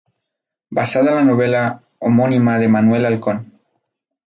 [0.71, 3.61] Basada en la novela homónima de Manuel Halcón.